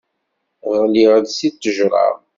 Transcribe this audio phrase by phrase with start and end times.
[0.79, 2.05] Ɣliɣ-d seg ttejra.